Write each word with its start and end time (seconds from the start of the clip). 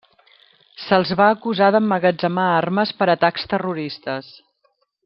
Se'ls 0.85 1.11
va 1.19 1.27
acusar 1.33 1.67
d'emmagatzemar 1.75 2.49
armes 2.57 2.95
per 3.03 3.11
atacs 3.17 3.47
terroristes. 3.55 4.35